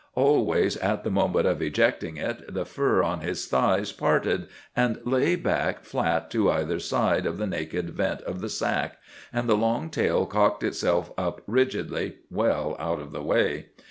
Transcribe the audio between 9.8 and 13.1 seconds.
tail cocked itself up rigidly, well out